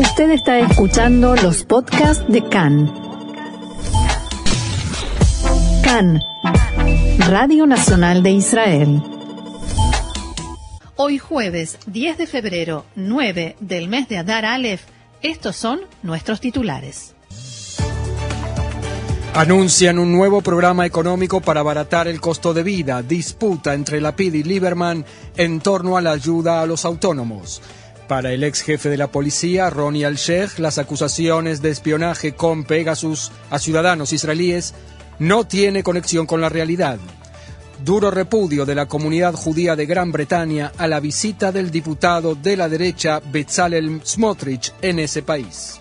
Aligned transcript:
Usted 0.00 0.30
está 0.30 0.58
escuchando 0.60 1.36
los 1.36 1.62
podcasts 1.64 2.24
de 2.26 2.42
CAN. 2.48 2.90
CAN, 5.84 6.22
Radio 7.18 7.66
Nacional 7.66 8.22
de 8.22 8.30
Israel. 8.30 9.02
Hoy 10.96 11.18
jueves 11.18 11.76
10 11.84 12.16
de 12.16 12.26
febrero 12.26 12.86
9 12.94 13.56
del 13.60 13.88
mes 13.88 14.08
de 14.08 14.16
Adar 14.16 14.46
Aleph, 14.46 14.84
estos 15.20 15.56
son 15.56 15.80
nuestros 16.02 16.40
titulares. 16.40 17.14
Anuncian 19.34 19.98
un 19.98 20.12
nuevo 20.12 20.40
programa 20.40 20.86
económico 20.86 21.42
para 21.42 21.60
abaratar 21.60 22.08
el 22.08 22.22
costo 22.22 22.54
de 22.54 22.62
vida. 22.62 23.02
Disputa 23.02 23.74
entre 23.74 24.00
Lapid 24.00 24.32
y 24.32 24.44
Lieberman 24.44 25.04
en 25.36 25.60
torno 25.60 25.98
a 25.98 26.00
la 26.00 26.12
ayuda 26.12 26.62
a 26.62 26.66
los 26.66 26.86
autónomos. 26.86 27.60
Para 28.10 28.32
el 28.32 28.42
ex 28.42 28.62
jefe 28.62 28.88
de 28.88 28.96
la 28.96 29.06
policía, 29.06 29.70
Ronnie 29.70 30.04
Al-Sheikh, 30.04 30.58
las 30.58 30.78
acusaciones 30.78 31.62
de 31.62 31.70
espionaje 31.70 32.32
con 32.34 32.64
Pegasus 32.64 33.30
a 33.50 33.60
ciudadanos 33.60 34.12
israelíes 34.12 34.74
no 35.20 35.44
tiene 35.44 35.84
conexión 35.84 36.26
con 36.26 36.40
la 36.40 36.48
realidad. 36.48 36.98
Duro 37.84 38.10
repudio 38.10 38.66
de 38.66 38.74
la 38.74 38.86
comunidad 38.86 39.34
judía 39.34 39.76
de 39.76 39.86
Gran 39.86 40.10
Bretaña 40.10 40.72
a 40.76 40.88
la 40.88 40.98
visita 40.98 41.52
del 41.52 41.70
diputado 41.70 42.34
de 42.34 42.56
la 42.56 42.68
derecha 42.68 43.20
Bezalel 43.30 44.00
Smotrich 44.04 44.72
en 44.82 44.98
ese 44.98 45.22
país. 45.22 45.80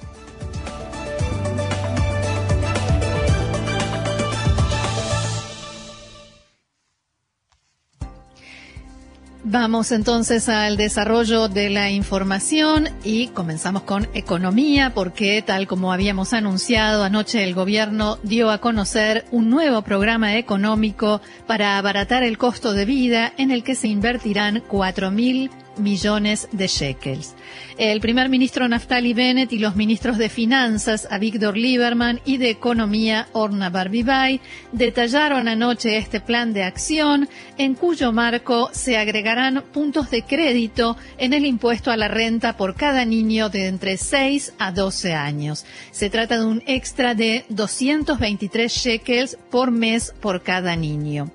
Vamos 9.51 9.91
entonces 9.91 10.47
al 10.47 10.77
desarrollo 10.77 11.47
de 11.47 11.71
la 11.71 11.89
información 11.89 12.87
y 13.03 13.29
comenzamos 13.29 13.81
con 13.81 14.07
economía 14.13 14.93
porque 14.93 15.41
tal 15.41 15.65
como 15.65 15.91
habíamos 15.91 16.33
anunciado 16.33 17.03
anoche 17.03 17.43
el 17.43 17.55
gobierno 17.55 18.19
dio 18.21 18.51
a 18.51 18.59
conocer 18.59 19.25
un 19.31 19.49
nuevo 19.49 19.81
programa 19.81 20.37
económico 20.37 21.19
para 21.47 21.79
abaratar 21.79 22.21
el 22.21 22.37
costo 22.37 22.73
de 22.73 22.85
vida 22.85 23.33
en 23.37 23.49
el 23.49 23.63
que 23.63 23.73
se 23.73 23.87
invertirán 23.87 24.61
4 24.67 25.09
mil 25.09 25.49
millones 25.79 26.47
de 26.51 26.67
shekels. 26.67 27.35
El 27.77 28.01
primer 28.01 28.29
ministro 28.29 28.67
Naftali 28.67 29.13
Bennett 29.13 29.53
y 29.53 29.59
los 29.59 29.75
ministros 29.75 30.17
de 30.17 30.29
Finanzas, 30.29 31.07
Avigdor 31.09 31.57
Lieberman, 31.57 32.19
y 32.25 32.37
de 32.37 32.49
Economía, 32.49 33.29
Orna 33.31 33.69
Barbibay, 33.69 34.41
detallaron 34.71 35.47
anoche 35.47 35.97
este 35.97 36.19
plan 36.19 36.53
de 36.53 36.63
acción, 36.63 37.29
en 37.57 37.75
cuyo 37.75 38.11
marco 38.11 38.69
se 38.73 38.97
agregarán 38.97 39.63
puntos 39.71 40.11
de 40.11 40.23
crédito 40.23 40.97
en 41.17 41.33
el 41.33 41.45
impuesto 41.45 41.91
a 41.91 41.97
la 41.97 42.07
renta 42.07 42.57
por 42.57 42.75
cada 42.75 43.05
niño 43.05 43.49
de 43.49 43.67
entre 43.67 43.97
6 43.97 44.53
a 44.59 44.71
12 44.71 45.13
años. 45.13 45.65
Se 45.91 46.09
trata 46.09 46.37
de 46.39 46.45
un 46.45 46.63
extra 46.67 47.15
de 47.15 47.45
223 47.49 48.71
shekels 48.71 49.37
por 49.49 49.71
mes 49.71 50.13
por 50.19 50.43
cada 50.43 50.75
niño 50.75 51.31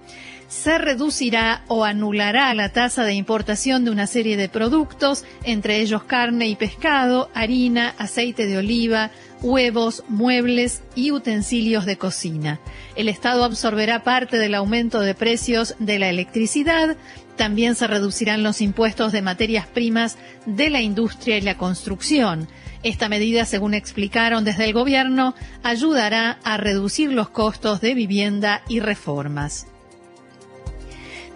se 0.55 0.79
reducirá 0.79 1.65
o 1.67 1.85
anulará 1.85 2.55
la 2.55 2.69
tasa 2.69 3.03
de 3.03 3.15
importación 3.15 3.85
de 3.85 3.91
una 3.91 4.07
serie 4.07 4.37
de 4.37 4.49
productos, 4.49 5.25
entre 5.43 5.81
ellos 5.81 6.05
carne 6.05 6.47
y 6.47 6.55
pescado, 6.55 7.29
harina, 7.35 7.93
aceite 7.99 8.47
de 8.47 8.59
oliva, 8.59 9.11
huevos, 9.43 10.05
muebles 10.09 10.83
y 10.95 11.11
utensilios 11.11 11.87
de 11.87 11.99
cocina. 11.99 12.61
El 12.95 13.09
Estado 13.09 13.43
absorberá 13.43 14.05
parte 14.05 14.39
del 14.39 14.55
aumento 14.55 15.01
de 15.01 15.15
precios 15.15 15.75
de 15.81 15.99
la 15.99 16.09
electricidad. 16.09 16.97
También 17.37 17.75
se 17.75 17.89
reducirán 17.89 18.45
los 18.45 18.61
impuestos 18.61 19.11
de 19.11 19.23
materias 19.23 19.67
primas 19.67 20.17
de 20.47 20.71
la 20.71 20.81
industria 20.81 21.37
y 21.37 21.41
la 21.41 21.59
construcción. 21.59 22.47
Esta 22.85 23.09
medida, 23.09 23.45
según 23.45 23.75
explicaron 23.75 24.45
desde 24.45 24.67
el 24.67 24.73
Gobierno, 24.73 25.35
ayudará 25.65 26.39
a 26.45 26.59
reducir 26.59 27.13
los 27.13 27.29
costos 27.29 27.81
de 27.81 27.95
vivienda 27.95 28.63
y 28.69 28.79
reformas. 28.79 29.67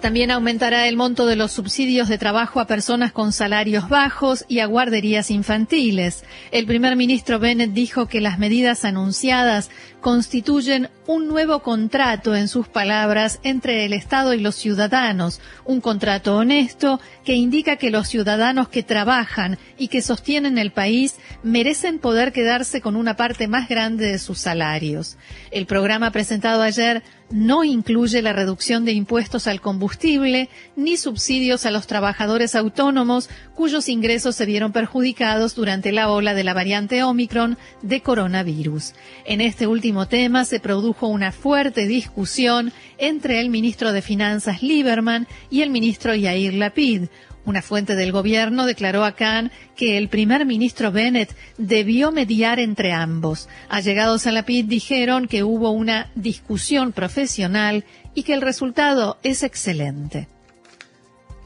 También 0.00 0.30
aumentará 0.30 0.86
el 0.86 0.96
monto 0.96 1.26
de 1.26 1.34
los 1.34 1.50
subsidios 1.50 2.08
de 2.08 2.18
trabajo 2.18 2.60
a 2.60 2.68
personas 2.68 3.10
con 3.10 3.32
salarios 3.32 3.88
bajos 3.88 4.44
y 4.46 4.60
a 4.60 4.66
guarderías 4.66 5.28
infantiles. 5.30 6.24
El 6.52 6.66
primer 6.66 6.94
ministro 6.94 7.40
Bennett 7.40 7.72
dijo 7.72 8.06
que 8.06 8.20
las 8.20 8.38
medidas 8.38 8.84
anunciadas 8.84 9.70
constituyen 10.00 10.88
un 11.08 11.26
nuevo 11.26 11.60
contrato, 11.62 12.36
en 12.36 12.46
sus 12.46 12.68
palabras, 12.68 13.40
entre 13.42 13.84
el 13.86 13.92
Estado 13.92 14.34
y 14.34 14.40
los 14.40 14.54
ciudadanos, 14.54 15.40
un 15.64 15.80
contrato 15.80 16.36
honesto 16.36 17.00
que 17.24 17.34
indica 17.34 17.76
que 17.76 17.90
los 17.90 18.06
ciudadanos 18.06 18.68
que 18.68 18.84
trabajan 18.84 19.58
y 19.78 19.88
que 19.88 20.00
sostienen 20.00 20.58
el 20.58 20.70
país 20.70 21.16
merecen 21.42 21.98
poder 21.98 22.32
quedarse 22.32 22.80
con 22.80 22.94
una 22.94 23.16
parte 23.16 23.48
más 23.48 23.68
grande 23.68 24.06
de 24.06 24.18
sus 24.18 24.38
salarios. 24.38 25.16
El 25.50 25.66
programa 25.66 26.12
presentado 26.12 26.62
ayer 26.62 27.02
no 27.30 27.64
incluye 27.64 28.22
la 28.22 28.32
reducción 28.32 28.84
de 28.84 28.92
impuestos 28.92 29.46
al 29.46 29.60
combustible 29.60 30.48
ni 30.76 30.96
subsidios 30.96 31.66
a 31.66 31.70
los 31.70 31.86
trabajadores 31.86 32.54
autónomos 32.54 33.28
cuyos 33.54 33.88
ingresos 33.88 34.36
se 34.36 34.46
vieron 34.46 34.72
perjudicados 34.72 35.54
durante 35.54 35.92
la 35.92 36.10
ola 36.10 36.34
de 36.34 36.44
la 36.44 36.54
variante 36.54 37.02
Omicron 37.02 37.58
de 37.82 38.00
coronavirus. 38.00 38.94
En 39.24 39.40
este 39.40 39.66
último 39.66 40.06
tema 40.06 40.44
se 40.44 40.60
produjo 40.60 41.06
una 41.06 41.32
fuerte 41.32 41.86
discusión 41.86 42.72
entre 42.96 43.40
el 43.40 43.50
ministro 43.50 43.92
de 43.92 44.02
Finanzas 44.02 44.62
Lieberman 44.62 45.26
y 45.50 45.62
el 45.62 45.70
ministro 45.70 46.14
Yair 46.14 46.54
Lapid, 46.54 47.08
una 47.48 47.62
fuente 47.62 47.94
del 47.94 48.12
gobierno 48.12 48.66
declaró 48.66 49.04
a 49.04 49.12
Khan 49.12 49.50
que 49.74 49.96
el 49.96 50.08
primer 50.08 50.44
ministro 50.44 50.92
Bennett 50.92 51.34
debió 51.56 52.12
mediar 52.12 52.60
entre 52.60 52.92
ambos. 52.92 53.48
Allegados 53.68 54.26
a 54.26 54.32
la 54.32 54.44
PID 54.44 54.66
dijeron 54.66 55.26
que 55.26 55.42
hubo 55.42 55.70
una 55.70 56.10
discusión 56.14 56.92
profesional 56.92 57.84
y 58.14 58.22
que 58.24 58.34
el 58.34 58.42
resultado 58.42 59.16
es 59.22 59.42
excelente. 59.42 60.28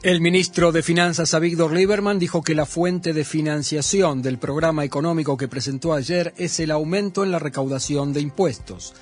El 0.03 0.19
ministro 0.19 0.73
de 0.73 0.83
Finanzas, 0.83 1.33
Avigdor 1.33 1.71
Lieberman, 1.71 2.19
dijo 2.19 2.43
que 2.43 2.55
la 2.55 2.65
fuente 2.65 3.13
de 3.13 3.23
financiación 3.23 4.21
del 4.21 4.37
programa 4.37 4.83
económico 4.83 5.37
que 5.37 5.47
presentó 5.47 5.93
ayer 5.93 6.33
es 6.35 6.59
el 6.59 6.71
aumento 6.71 7.23
en 7.23 7.31
la 7.31 7.39
recaudación 7.39 8.11
de 8.11 8.19
impuestos. 8.19 8.93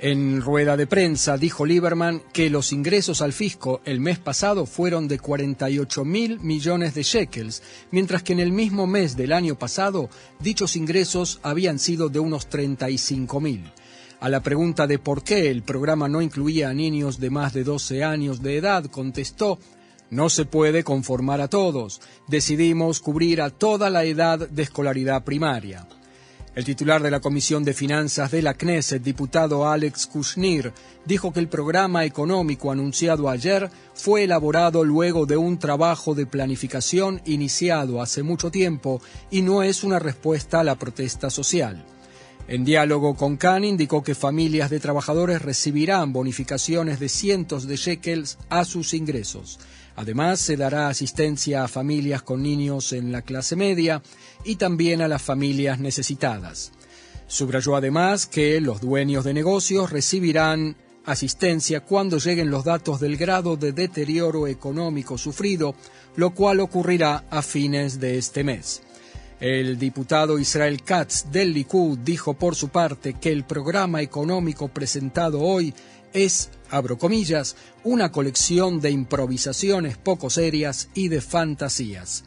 En 0.00 0.40
rueda 0.40 0.76
de 0.76 0.86
prensa 0.86 1.36
dijo 1.36 1.66
Lieberman 1.66 2.22
que 2.32 2.50
los 2.50 2.72
ingresos 2.72 3.20
al 3.20 3.32
fisco 3.32 3.80
el 3.84 3.98
mes 3.98 4.20
pasado 4.20 4.64
fueron 4.64 5.08
de 5.08 5.18
48 5.18 6.04
mil 6.04 6.38
millones 6.38 6.94
de 6.94 7.02
shekels, 7.02 7.64
mientras 7.90 8.22
que 8.22 8.32
en 8.32 8.38
el 8.38 8.52
mismo 8.52 8.86
mes 8.86 9.16
del 9.16 9.32
año 9.32 9.58
pasado 9.58 10.08
dichos 10.38 10.76
ingresos 10.76 11.40
habían 11.42 11.80
sido 11.80 12.10
de 12.10 12.20
unos 12.20 12.48
35 12.48 13.40
mil. 13.40 13.72
A 14.20 14.28
la 14.28 14.40
pregunta 14.40 14.86
de 14.86 15.00
por 15.00 15.24
qué 15.24 15.50
el 15.50 15.64
programa 15.64 16.08
no 16.08 16.22
incluía 16.22 16.70
a 16.70 16.74
niños 16.74 17.18
de 17.18 17.30
más 17.30 17.52
de 17.52 17.64
12 17.64 18.04
años 18.04 18.40
de 18.40 18.56
edad, 18.56 18.84
contestó 18.86 19.58
no 20.10 20.30
se 20.30 20.44
puede 20.44 20.84
conformar 20.84 21.40
a 21.40 21.48
todos. 21.48 22.00
Decidimos 22.28 23.00
cubrir 23.00 23.42
a 23.42 23.50
toda 23.50 23.90
la 23.90 24.04
edad 24.04 24.48
de 24.48 24.62
escolaridad 24.62 25.24
primaria. 25.24 25.86
El 26.58 26.64
titular 26.64 27.00
de 27.00 27.12
la 27.12 27.20
Comisión 27.20 27.62
de 27.62 27.72
Finanzas 27.72 28.32
de 28.32 28.42
la 28.42 28.52
Knesset, 28.52 29.00
diputado 29.00 29.68
Alex 29.68 30.08
Kushnir, 30.08 30.72
dijo 31.04 31.32
que 31.32 31.38
el 31.38 31.46
programa 31.46 32.04
económico 32.04 32.72
anunciado 32.72 33.28
ayer 33.28 33.70
fue 33.94 34.24
elaborado 34.24 34.82
luego 34.82 35.24
de 35.24 35.36
un 35.36 35.60
trabajo 35.60 36.16
de 36.16 36.26
planificación 36.26 37.22
iniciado 37.26 38.02
hace 38.02 38.24
mucho 38.24 38.50
tiempo 38.50 39.00
y 39.30 39.42
no 39.42 39.62
es 39.62 39.84
una 39.84 40.00
respuesta 40.00 40.58
a 40.58 40.64
la 40.64 40.74
protesta 40.74 41.30
social. 41.30 41.84
En 42.48 42.64
diálogo 42.64 43.14
con 43.14 43.36
Khan 43.36 43.62
indicó 43.62 44.02
que 44.02 44.16
familias 44.16 44.68
de 44.68 44.80
trabajadores 44.80 45.40
recibirán 45.40 46.12
bonificaciones 46.12 46.98
de 46.98 47.08
cientos 47.08 47.68
de 47.68 47.76
shekels 47.76 48.36
a 48.48 48.64
sus 48.64 48.94
ingresos. 48.94 49.60
Además, 49.98 50.38
se 50.38 50.56
dará 50.56 50.86
asistencia 50.86 51.64
a 51.64 51.68
familias 51.68 52.22
con 52.22 52.40
niños 52.40 52.92
en 52.92 53.10
la 53.10 53.22
clase 53.22 53.56
media 53.56 54.00
y 54.44 54.54
también 54.54 55.02
a 55.02 55.08
las 55.08 55.20
familias 55.20 55.80
necesitadas. 55.80 56.70
Subrayó 57.26 57.74
además 57.74 58.28
que 58.28 58.60
los 58.60 58.80
dueños 58.80 59.24
de 59.24 59.34
negocios 59.34 59.90
recibirán 59.90 60.76
asistencia 61.04 61.80
cuando 61.80 62.18
lleguen 62.18 62.48
los 62.48 62.62
datos 62.62 63.00
del 63.00 63.16
grado 63.16 63.56
de 63.56 63.72
deterioro 63.72 64.46
económico 64.46 65.18
sufrido, 65.18 65.74
lo 66.14 66.30
cual 66.30 66.60
ocurrirá 66.60 67.24
a 67.28 67.42
fines 67.42 67.98
de 67.98 68.18
este 68.18 68.44
mes. 68.44 68.82
El 69.40 69.80
diputado 69.80 70.38
Israel 70.38 70.80
Katz 70.84 71.32
del 71.32 71.52
Likud 71.52 71.98
dijo 71.98 72.34
por 72.34 72.54
su 72.54 72.68
parte 72.68 73.14
que 73.14 73.32
el 73.32 73.42
programa 73.44 74.00
económico 74.00 74.68
presentado 74.68 75.40
hoy 75.40 75.74
es, 76.12 76.50
abro 76.70 76.98
comillas, 76.98 77.56
una 77.84 78.12
colección 78.12 78.80
de 78.80 78.90
improvisaciones 78.90 79.96
poco 79.96 80.30
serias 80.30 80.88
y 80.94 81.08
de 81.08 81.20
fantasías. 81.20 82.24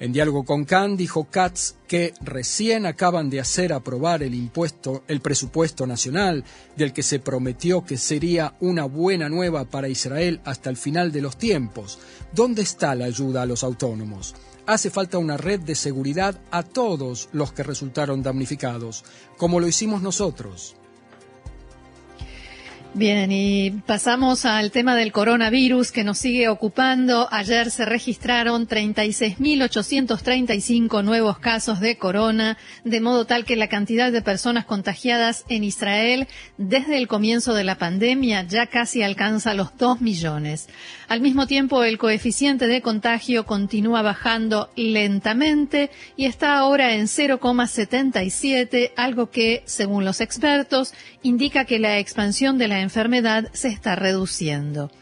En 0.00 0.12
diálogo 0.12 0.44
con 0.44 0.64
Khan 0.64 0.96
dijo 0.96 1.24
Katz 1.30 1.76
que 1.86 2.14
recién 2.20 2.84
acaban 2.84 3.30
de 3.30 3.40
hacer 3.40 3.72
aprobar 3.72 4.22
el 4.22 4.34
impuesto, 4.34 5.04
el 5.06 5.20
presupuesto 5.20 5.86
nacional, 5.86 6.44
del 6.76 6.92
que 6.92 7.02
se 7.02 7.20
prometió 7.20 7.84
que 7.84 7.96
sería 7.96 8.56
una 8.60 8.84
buena 8.84 9.28
nueva 9.28 9.64
para 9.64 9.88
Israel 9.88 10.40
hasta 10.44 10.68
el 10.68 10.76
final 10.76 11.12
de 11.12 11.22
los 11.22 11.38
tiempos. 11.38 12.00
¿Dónde 12.34 12.62
está 12.62 12.94
la 12.94 13.04
ayuda 13.04 13.42
a 13.42 13.46
los 13.46 13.62
autónomos? 13.62 14.34
hace 14.66 14.90
falta 14.90 15.18
una 15.18 15.36
red 15.36 15.60
de 15.60 15.74
seguridad 15.74 16.40
a 16.50 16.62
todos 16.62 17.28
los 17.32 17.52
que 17.52 17.62
resultaron 17.62 18.22
damnificados, 18.22 19.04
como 19.36 19.60
lo 19.60 19.68
hicimos 19.68 20.02
nosotros. 20.02 20.76
Bien, 22.96 23.32
y 23.32 23.72
pasamos 23.72 24.44
al 24.44 24.70
tema 24.70 24.94
del 24.94 25.10
coronavirus 25.10 25.90
que 25.90 26.04
nos 26.04 26.16
sigue 26.16 26.48
ocupando. 26.48 27.26
Ayer 27.32 27.72
se 27.72 27.84
registraron 27.84 28.68
36.835 28.68 31.02
nuevos 31.02 31.40
casos 31.40 31.80
de 31.80 31.98
corona, 31.98 32.56
de 32.84 33.00
modo 33.00 33.24
tal 33.24 33.44
que 33.44 33.56
la 33.56 33.66
cantidad 33.66 34.12
de 34.12 34.22
personas 34.22 34.64
contagiadas 34.64 35.44
en 35.48 35.64
Israel 35.64 36.28
desde 36.56 36.96
el 36.96 37.08
comienzo 37.08 37.52
de 37.52 37.64
la 37.64 37.78
pandemia 37.78 38.46
ya 38.46 38.68
casi 38.68 39.02
alcanza 39.02 39.54
los 39.54 39.76
2 39.76 40.00
millones. 40.00 40.68
Al 41.08 41.20
mismo 41.20 41.48
tiempo, 41.48 41.82
el 41.82 41.98
coeficiente 41.98 42.68
de 42.68 42.80
contagio 42.80 43.44
continúa 43.44 44.02
bajando 44.02 44.70
lentamente 44.76 45.90
y 46.16 46.26
está 46.26 46.56
ahora 46.56 46.94
en 46.94 47.06
0,77, 47.06 48.92
algo 48.96 49.30
que, 49.30 49.64
según 49.66 50.04
los 50.04 50.20
expertos, 50.20 50.94
indica 51.24 51.64
que 51.64 51.80
la 51.80 51.98
expansión 51.98 52.56
de 52.56 52.68
la 52.68 52.83
enfermedad 52.84 53.50
se 53.52 53.68
está 53.68 53.96
reduciendo. 53.96 54.92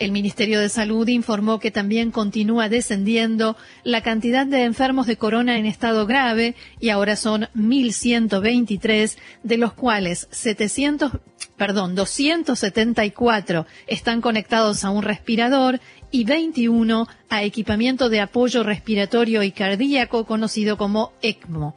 El 0.00 0.12
Ministerio 0.12 0.60
de 0.60 0.70
Salud 0.70 1.06
informó 1.08 1.58
que 1.58 1.70
también 1.70 2.10
continúa 2.10 2.70
descendiendo 2.70 3.54
la 3.84 4.00
cantidad 4.00 4.46
de 4.46 4.64
enfermos 4.64 5.06
de 5.06 5.18
corona 5.18 5.58
en 5.58 5.66
estado 5.66 6.06
grave 6.06 6.54
y 6.80 6.88
ahora 6.88 7.16
son 7.16 7.48
1.123, 7.54 9.18
de 9.42 9.56
los 9.58 9.74
cuales 9.74 10.26
700, 10.30 11.18
perdón, 11.58 11.94
274 11.94 13.66
están 13.88 14.22
conectados 14.22 14.84
a 14.84 14.90
un 14.90 15.02
respirador 15.02 15.80
y 16.10 16.24
21 16.24 17.06
a 17.28 17.42
equipamiento 17.42 18.08
de 18.08 18.20
apoyo 18.20 18.62
respiratorio 18.62 19.42
y 19.42 19.52
cardíaco 19.52 20.24
conocido 20.24 20.78
como 20.78 21.12
ECMO. 21.20 21.74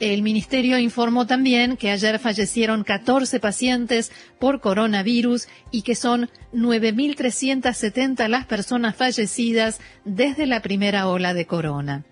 El 0.00 0.22
ministerio 0.22 0.78
informó 0.78 1.26
también 1.26 1.76
que 1.76 1.90
ayer 1.90 2.18
fallecieron 2.18 2.82
14 2.82 3.38
pacientes 3.40 4.10
por 4.38 4.60
coronavirus 4.60 5.48
y 5.70 5.82
que 5.82 5.94
son 5.94 6.30
9.370 6.52 8.28
las 8.28 8.46
personas 8.46 8.96
fallecidas 8.96 9.80
desde 10.04 10.46
la 10.46 10.62
primera 10.62 11.08
ola 11.08 11.32
de 11.32 11.46
corona. 11.46 12.04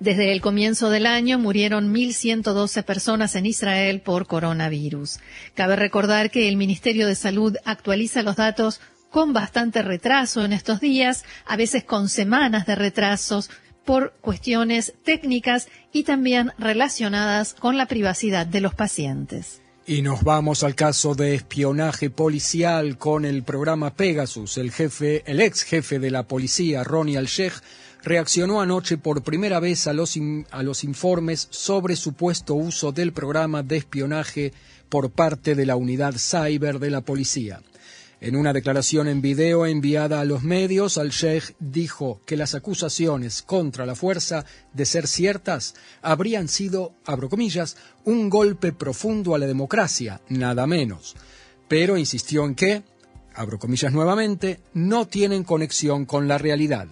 Desde 0.00 0.30
el 0.32 0.40
comienzo 0.40 0.90
del 0.90 1.06
año 1.06 1.38
murieron 1.38 1.92
1.112 1.92 2.84
personas 2.84 3.34
en 3.34 3.46
Israel 3.46 4.00
por 4.00 4.26
coronavirus. 4.26 5.18
Cabe 5.54 5.74
recordar 5.74 6.30
que 6.30 6.48
el 6.48 6.56
Ministerio 6.56 7.06
de 7.06 7.16
Salud 7.16 7.56
actualiza 7.64 8.22
los 8.22 8.36
datos 8.36 8.80
con 9.10 9.32
bastante 9.32 9.82
retraso 9.82 10.44
en 10.44 10.52
estos 10.52 10.80
días, 10.80 11.24
a 11.46 11.56
veces 11.56 11.82
con 11.82 12.08
semanas 12.08 12.66
de 12.66 12.76
retrasos, 12.76 13.50
por 13.88 14.12
cuestiones 14.20 14.92
técnicas 15.02 15.66
y 15.94 16.02
también 16.02 16.52
relacionadas 16.58 17.54
con 17.54 17.78
la 17.78 17.86
privacidad 17.86 18.46
de 18.46 18.60
los 18.60 18.74
pacientes. 18.74 19.62
Y 19.86 20.02
nos 20.02 20.22
vamos 20.24 20.62
al 20.62 20.74
caso 20.74 21.14
de 21.14 21.34
espionaje 21.34 22.10
policial 22.10 22.98
con 22.98 23.24
el 23.24 23.44
programa 23.44 23.94
Pegasus. 23.94 24.58
El 24.58 24.72
jefe, 24.72 25.22
el 25.24 25.40
ex 25.40 25.62
jefe 25.62 25.98
de 25.98 26.10
la 26.10 26.28
policía, 26.28 26.84
Ronnie 26.84 27.16
Al-Sheikh, 27.16 27.54
reaccionó 28.02 28.60
anoche 28.60 28.98
por 28.98 29.22
primera 29.22 29.58
vez 29.58 29.86
a 29.86 29.94
los, 29.94 30.18
a 30.50 30.62
los 30.62 30.84
informes 30.84 31.48
sobre 31.48 31.96
supuesto 31.96 32.56
uso 32.56 32.92
del 32.92 33.14
programa 33.14 33.62
de 33.62 33.78
espionaje 33.78 34.52
por 34.90 35.10
parte 35.10 35.54
de 35.54 35.64
la 35.64 35.76
unidad 35.76 36.14
cyber 36.18 36.78
de 36.78 36.90
la 36.90 37.00
policía. 37.00 37.62
En 38.20 38.34
una 38.34 38.52
declaración 38.52 39.06
en 39.06 39.22
video 39.22 39.64
enviada 39.64 40.20
a 40.20 40.24
los 40.24 40.42
medios, 40.42 40.98
al-Sheikh 40.98 41.54
dijo 41.60 42.20
que 42.26 42.36
las 42.36 42.56
acusaciones 42.56 43.42
contra 43.42 43.86
la 43.86 43.94
fuerza, 43.94 44.44
de 44.72 44.86
ser 44.86 45.06
ciertas, 45.06 45.76
habrían 46.02 46.48
sido, 46.48 46.94
abro 47.06 47.28
comillas, 47.28 47.76
un 48.04 48.28
golpe 48.28 48.72
profundo 48.72 49.36
a 49.36 49.38
la 49.38 49.46
democracia, 49.46 50.20
nada 50.28 50.66
menos. 50.66 51.14
Pero 51.68 51.96
insistió 51.96 52.44
en 52.44 52.56
que, 52.56 52.82
abro 53.34 53.60
comillas 53.60 53.92
nuevamente, 53.92 54.62
no 54.74 55.06
tienen 55.06 55.44
conexión 55.44 56.04
con 56.04 56.26
la 56.26 56.38
realidad. 56.38 56.88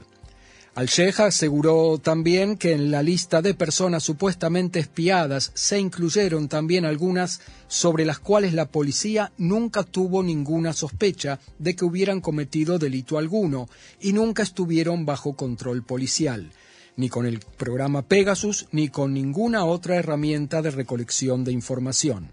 Al-Sheikh 0.76 1.20
aseguró 1.20 1.96
también 1.96 2.58
que 2.58 2.72
en 2.72 2.90
la 2.90 3.02
lista 3.02 3.40
de 3.40 3.54
personas 3.54 4.02
supuestamente 4.02 4.78
espiadas 4.78 5.50
se 5.54 5.80
incluyeron 5.80 6.48
también 6.48 6.84
algunas 6.84 7.40
sobre 7.66 8.04
las 8.04 8.18
cuales 8.18 8.52
la 8.52 8.66
policía 8.66 9.32
nunca 9.38 9.84
tuvo 9.84 10.22
ninguna 10.22 10.74
sospecha 10.74 11.40
de 11.58 11.74
que 11.74 11.86
hubieran 11.86 12.20
cometido 12.20 12.78
delito 12.78 13.16
alguno 13.16 13.70
y 14.02 14.12
nunca 14.12 14.42
estuvieron 14.42 15.06
bajo 15.06 15.34
control 15.34 15.82
policial, 15.82 16.50
ni 16.96 17.08
con 17.08 17.24
el 17.24 17.38
programa 17.38 18.02
Pegasus 18.02 18.66
ni 18.70 18.90
con 18.90 19.14
ninguna 19.14 19.64
otra 19.64 19.96
herramienta 19.96 20.60
de 20.60 20.72
recolección 20.72 21.42
de 21.42 21.52
información. 21.52 22.32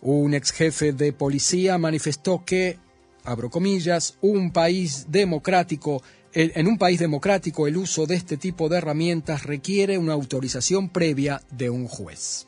Un 0.00 0.34
ex 0.34 0.50
jefe 0.50 0.92
de 0.92 1.12
policía 1.12 1.78
manifestó 1.78 2.42
que, 2.44 2.80
abro 3.22 3.50
comillas, 3.50 4.18
un 4.20 4.50
país 4.50 5.06
democrático 5.08 6.02
en 6.40 6.68
un 6.68 6.78
país 6.78 7.00
democrático 7.00 7.66
el 7.66 7.76
uso 7.76 8.06
de 8.06 8.14
este 8.14 8.36
tipo 8.36 8.68
de 8.68 8.78
herramientas 8.78 9.42
requiere 9.42 9.98
una 9.98 10.12
autorización 10.12 10.88
previa 10.88 11.42
de 11.50 11.68
un 11.68 11.88
juez. 11.88 12.46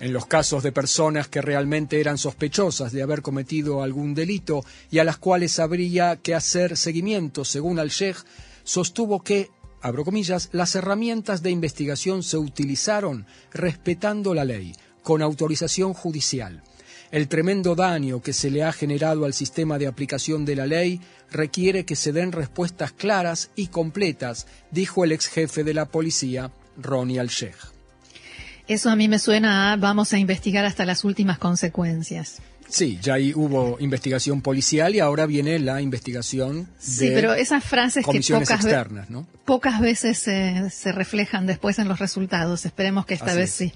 En 0.00 0.14
los 0.14 0.24
casos 0.24 0.62
de 0.62 0.72
personas 0.72 1.28
que 1.28 1.42
realmente 1.42 2.00
eran 2.00 2.16
sospechosas 2.16 2.90
de 2.90 3.02
haber 3.02 3.20
cometido 3.20 3.82
algún 3.82 4.14
delito 4.14 4.64
y 4.90 4.98
a 4.98 5.04
las 5.04 5.18
cuales 5.18 5.58
habría 5.58 6.16
que 6.16 6.34
hacer 6.34 6.78
seguimiento, 6.78 7.44
según 7.44 7.78
al-Sheikh, 7.78 8.24
sostuvo 8.64 9.22
que, 9.22 9.50
abro 9.82 10.06
comillas, 10.06 10.48
las 10.52 10.74
herramientas 10.74 11.42
de 11.42 11.50
investigación 11.50 12.22
se 12.22 12.38
utilizaron 12.38 13.26
respetando 13.52 14.32
la 14.32 14.46
ley, 14.46 14.74
con 15.02 15.20
autorización 15.20 15.92
judicial. 15.92 16.62
El 17.12 17.28
tremendo 17.28 17.74
daño 17.74 18.22
que 18.22 18.32
se 18.32 18.50
le 18.50 18.64
ha 18.64 18.72
generado 18.72 19.26
al 19.26 19.34
sistema 19.34 19.78
de 19.78 19.86
aplicación 19.86 20.46
de 20.46 20.56
la 20.56 20.66
ley 20.66 20.98
requiere 21.30 21.84
que 21.84 21.94
se 21.94 22.10
den 22.10 22.32
respuestas 22.32 22.92
claras 22.92 23.50
y 23.54 23.66
completas, 23.66 24.46
dijo 24.70 25.04
el 25.04 25.12
ex 25.12 25.28
jefe 25.28 25.62
de 25.62 25.74
la 25.74 25.84
policía, 25.84 26.50
Ronnie 26.78 27.20
Al-Sheikh. 27.20 27.58
Eso 28.66 28.88
a 28.88 28.96
mí 28.96 29.08
me 29.08 29.18
suena 29.18 29.72
a 29.72 29.76
vamos 29.76 30.14
a 30.14 30.18
investigar 30.18 30.64
hasta 30.64 30.86
las 30.86 31.04
últimas 31.04 31.38
consecuencias. 31.38 32.40
Sí, 32.70 32.98
ya 33.02 33.14
ahí 33.14 33.34
hubo 33.34 33.76
investigación 33.78 34.40
policial 34.40 34.94
y 34.94 35.00
ahora 35.00 35.26
viene 35.26 35.58
la 35.58 35.82
investigación 35.82 36.66
sí, 36.78 37.08
de 37.08 37.14
pero 37.14 37.34
esas 37.34 37.62
frases 37.62 38.06
que 38.06 38.20
pocas, 38.20 38.50
externas, 38.50 39.10
¿no? 39.10 39.26
pocas 39.44 39.80
veces 39.82 40.18
se 40.18 40.92
reflejan 40.92 41.44
después 41.46 41.78
en 41.78 41.88
los 41.88 41.98
resultados. 41.98 42.64
Esperemos 42.64 43.04
que 43.04 43.12
esta 43.12 43.34
vez 43.34 43.50
sí. 43.50 43.74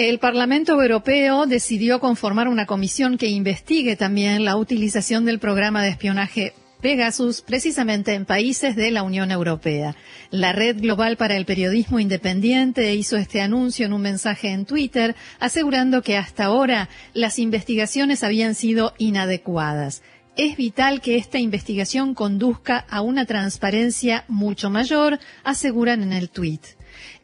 El 0.00 0.20
Parlamento 0.20 0.80
Europeo 0.80 1.46
decidió 1.46 1.98
conformar 1.98 2.46
una 2.46 2.66
comisión 2.66 3.18
que 3.18 3.26
investigue 3.26 3.96
también 3.96 4.44
la 4.44 4.56
utilización 4.56 5.24
del 5.24 5.40
programa 5.40 5.82
de 5.82 5.88
espionaje 5.88 6.52
Pegasus 6.80 7.40
precisamente 7.40 8.14
en 8.14 8.24
países 8.24 8.76
de 8.76 8.92
la 8.92 9.02
Unión 9.02 9.32
Europea. 9.32 9.96
La 10.30 10.52
Red 10.52 10.80
Global 10.82 11.16
para 11.16 11.36
el 11.36 11.46
Periodismo 11.46 11.98
Independiente 11.98 12.94
hizo 12.94 13.16
este 13.16 13.40
anuncio 13.40 13.86
en 13.86 13.92
un 13.92 14.02
mensaje 14.02 14.50
en 14.52 14.66
Twitter 14.66 15.16
asegurando 15.40 16.00
que 16.00 16.16
hasta 16.16 16.44
ahora 16.44 16.88
las 17.12 17.40
investigaciones 17.40 18.22
habían 18.22 18.54
sido 18.54 18.94
inadecuadas. 18.98 20.02
Es 20.36 20.56
vital 20.56 21.00
que 21.00 21.16
esta 21.16 21.40
investigación 21.40 22.14
conduzca 22.14 22.86
a 22.88 23.00
una 23.00 23.26
transparencia 23.26 24.24
mucho 24.28 24.70
mayor, 24.70 25.18
aseguran 25.42 26.04
en 26.04 26.12
el 26.12 26.30
tweet. 26.30 26.60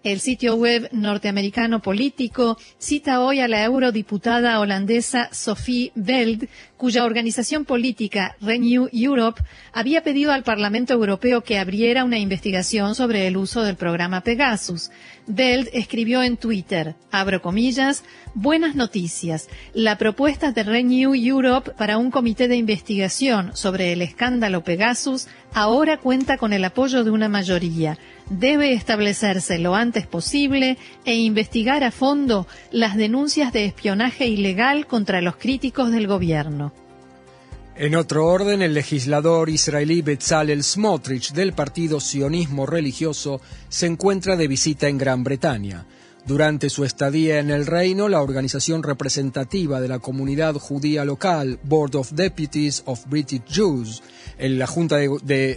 El 0.05 0.21
sitio 0.21 0.55
web 0.57 0.91
norteamericano 0.93 1.81
político 1.81 2.59
cita 2.77 3.23
hoy 3.23 3.41
a 3.41 3.49
la 3.49 3.65
eurodiputada 3.65 4.61
holandesa 4.61 5.31
Sophie 5.33 5.93
Veld, 5.95 6.47
cuya 6.77 7.05
organización 7.07 7.65
política 7.65 8.37
Renew 8.43 8.91
Europe 8.93 9.41
había 9.73 10.03
pedido 10.03 10.33
al 10.33 10.43
Parlamento 10.43 10.93
Europeo 10.93 11.41
que 11.43 11.59
abriera 11.59 12.05
una 12.05 12.19
investigación 12.19 12.95
sobre 12.95 13.27
el 13.27 13.39
uso 13.39 13.63
del 13.63 13.77
programa 13.77 14.21
Pegasus. 14.21 14.91
Veld 15.27 15.71
escribió 15.73 16.23
en 16.23 16.37
Twitter, 16.37 16.97
abro 17.11 17.41
comillas, 17.41 18.05
buenas 18.35 18.75
noticias. 18.75 19.49
La 19.73 19.97
propuesta 19.97 20.53
de 20.53 20.65
Renew 20.65 21.15
Europe 21.15 21.71
para 21.79 21.97
un 21.97 22.11
comité 22.11 22.47
de 22.47 22.57
investigación 22.57 23.57
sobre 23.57 23.95
el 23.95 24.03
escándalo 24.03 24.65
Pegasus 24.65 25.29
ahora 25.55 25.97
cuenta 25.97 26.37
con 26.37 26.53
el 26.53 26.63
apoyo 26.67 27.05
de 27.05 27.11
una 27.11 27.31
mayoría 27.31 27.97
debe 28.31 28.73
establecerse 28.73 29.59
lo 29.59 29.75
antes 29.75 30.07
posible 30.07 30.79
e 31.05 31.15
investigar 31.17 31.85
a 31.85 31.91
fondo 31.91 32.47
las 32.71 32.97
denuncias 32.97 33.53
de 33.53 33.67
espionaje 33.67 34.27
ilegal 34.27 34.87
contra 34.87 35.21
los 35.21 35.37
críticos 35.37 35.91
del 35.91 36.07
gobierno. 36.07 36.73
En 37.77 37.97
otro 37.97 38.27
orden, 38.27 38.63
el 38.63 38.73
legislador 38.73 39.51
israelí 39.51 40.01
Bezalel 40.01 40.63
Smotrich 40.63 41.33
del 41.33 41.55
partido 41.55 41.99
sionismo 41.99 42.67
religioso 42.67 43.41
se 43.69 43.87
encuentra 43.87 44.37
de 44.37 44.47
visita 44.47 44.87
en 44.87 44.97
Gran 44.97 45.25
Bretaña. 45.25 45.85
Durante 46.27 46.71
su 46.71 46.85
estadía 46.85 47.39
en 47.39 47.51
el 47.51 47.67
reino, 47.67 48.09
la 48.09 48.23
organización 48.23 48.83
representativa 48.83 49.79
de 49.83 49.89
la 49.89 49.99
comunidad 49.99 50.55
judía 50.55 51.05
local, 51.05 51.59
Board 51.65 51.97
of 51.97 52.13
Deputies 52.13 52.83
of 52.87 53.05
British 53.11 53.43
Jews, 53.47 54.03
en 54.39 54.59
la 54.59 54.67
Junta 54.67 54.97
de, 54.97 55.11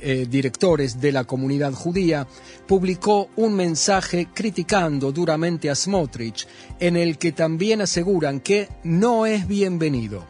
eh, 0.03 0.27
Directores 0.29 0.99
de 0.99 1.13
la 1.13 1.23
Comunidad 1.23 1.71
Judía, 1.71 2.27
publicó 2.67 3.29
un 3.37 3.53
mensaje 3.53 4.27
criticando 4.33 5.13
duramente 5.13 5.69
a 5.69 5.75
Smotrich, 5.75 6.45
en 6.81 6.97
el 6.97 7.17
que 7.17 7.31
también 7.31 7.79
aseguran 7.79 8.41
que 8.41 8.67
no 8.83 9.25
es 9.25 9.47
bienvenido. 9.47 10.25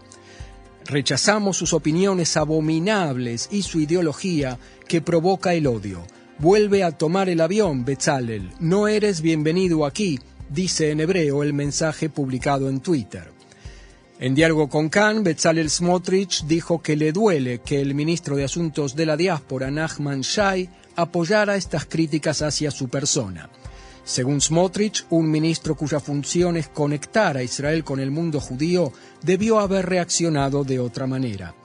Rechazamos 0.85 1.57
sus 1.57 1.73
opiniones 1.73 2.37
abominables 2.37 3.49
y 3.51 3.63
su 3.63 3.79
ideología 3.79 4.59
que 4.87 5.01
provoca 5.01 5.55
el 5.55 5.65
odio. 5.65 6.05
Vuelve 6.39 6.83
a 6.83 6.91
tomar 6.91 7.29
el 7.29 7.41
avión, 7.41 7.83
Bezalel. 7.83 8.51
No 8.59 8.87
eres 8.87 9.21
bienvenido 9.21 9.87
aquí, 9.87 10.19
dice 10.49 10.91
en 10.91 10.99
hebreo 10.99 11.41
el 11.41 11.51
mensaje 11.51 12.09
publicado 12.09 12.69
en 12.69 12.79
Twitter. 12.79 13.31
En 14.19 14.35
diálogo 14.35 14.69
con 14.69 14.89
Khan, 14.89 15.23
Bezalel 15.23 15.71
Smotrich 15.71 16.45
dijo 16.45 16.79
que 16.79 16.95
le 16.95 17.11
duele 17.11 17.61
que 17.61 17.81
el 17.81 17.95
ministro 17.95 18.35
de 18.35 18.43
Asuntos 18.43 18.95
de 18.95 19.07
la 19.07 19.17
Diáspora, 19.17 19.71
Nachman 19.71 20.21
Shai, 20.21 20.69
apoyara 20.95 21.55
estas 21.55 21.85
críticas 21.85 22.43
hacia 22.43 22.69
su 22.69 22.87
persona. 22.87 23.49
Según 24.03 24.39
Smotrich, 24.39 25.05
un 25.09 25.31
ministro 25.31 25.73
cuya 25.73 25.99
función 25.99 26.55
es 26.55 26.67
conectar 26.67 27.35
a 27.35 27.41
Israel 27.41 27.83
con 27.83 27.99
el 27.99 28.11
mundo 28.11 28.39
judío 28.39 28.93
debió 29.23 29.59
haber 29.59 29.87
reaccionado 29.87 30.63
de 30.63 30.79
otra 30.79 31.07
manera. 31.07 31.55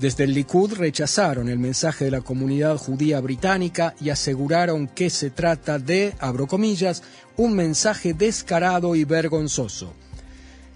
Desde 0.00 0.24
el 0.24 0.32
Likud 0.32 0.72
rechazaron 0.72 1.50
el 1.50 1.58
mensaje 1.58 2.06
de 2.06 2.10
la 2.10 2.22
comunidad 2.22 2.78
judía 2.78 3.20
británica 3.20 3.94
y 4.00 4.08
aseguraron 4.08 4.88
que 4.88 5.10
se 5.10 5.28
trata 5.28 5.78
de, 5.78 6.14
abro 6.20 6.46
comillas, 6.46 7.02
un 7.36 7.54
mensaje 7.54 8.14
descarado 8.14 8.96
y 8.96 9.04
vergonzoso. 9.04 9.92